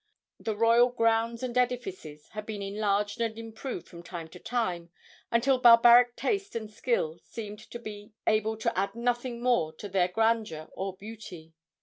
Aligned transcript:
The 0.39 0.55
royal 0.57 0.89
grounds 0.89 1.43
and 1.43 1.55
edifices 1.55 2.29
had 2.29 2.47
been 2.47 2.63
enlarged 2.63 3.21
and 3.21 3.37
improved 3.37 3.87
from 3.87 4.01
time 4.01 4.29
to 4.29 4.39
time, 4.39 4.89
until 5.29 5.59
barbaric 5.59 6.15
taste 6.15 6.55
and 6.55 6.71
skill 6.71 7.19
seemed 7.23 7.59
to 7.69 7.77
be 7.77 8.11
able 8.25 8.57
to 8.57 8.75
add 8.75 8.95
nothing 8.95 9.43
more 9.43 9.71
to 9.73 9.87
their 9.87 10.07
grandeur 10.07 10.69
or 10.73 10.97
beauty. 10.97 11.53